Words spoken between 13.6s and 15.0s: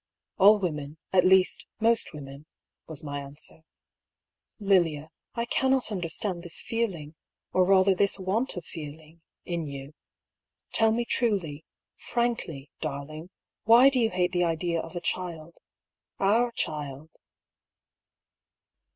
why do you hate the idea of